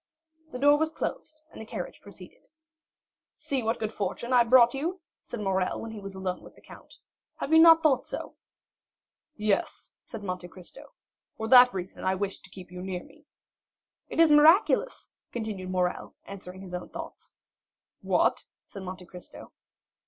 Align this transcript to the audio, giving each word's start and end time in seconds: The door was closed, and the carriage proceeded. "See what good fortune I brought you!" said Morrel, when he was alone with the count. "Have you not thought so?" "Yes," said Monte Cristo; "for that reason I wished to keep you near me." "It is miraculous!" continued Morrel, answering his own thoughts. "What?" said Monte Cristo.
The 0.51 0.57
door 0.57 0.79
was 0.79 0.91
closed, 0.91 1.43
and 1.51 1.61
the 1.61 1.65
carriage 1.67 2.01
proceeded. 2.01 2.47
"See 3.33 3.61
what 3.61 3.77
good 3.77 3.93
fortune 3.93 4.33
I 4.33 4.43
brought 4.43 4.73
you!" 4.73 4.99
said 5.21 5.39
Morrel, 5.39 5.79
when 5.79 5.91
he 5.91 5.99
was 5.99 6.15
alone 6.15 6.41
with 6.41 6.55
the 6.55 6.61
count. 6.61 6.97
"Have 7.35 7.53
you 7.53 7.59
not 7.59 7.83
thought 7.83 8.07
so?" 8.07 8.33
"Yes," 9.35 9.91
said 10.03 10.23
Monte 10.23 10.47
Cristo; 10.47 10.93
"for 11.37 11.47
that 11.49 11.71
reason 11.71 12.03
I 12.03 12.15
wished 12.15 12.43
to 12.45 12.49
keep 12.49 12.71
you 12.71 12.81
near 12.81 13.03
me." 13.03 13.25
"It 14.09 14.19
is 14.19 14.31
miraculous!" 14.31 15.11
continued 15.31 15.69
Morrel, 15.69 16.15
answering 16.25 16.61
his 16.61 16.73
own 16.73 16.89
thoughts. 16.89 17.35
"What?" 18.01 18.47
said 18.65 18.81
Monte 18.81 19.05
Cristo. 19.05 19.51